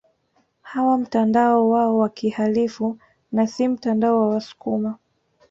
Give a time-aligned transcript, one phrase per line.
[0.61, 2.97] Hawa mtandao wao wa kihalifu
[3.31, 4.97] na si mtandao wa wasukuma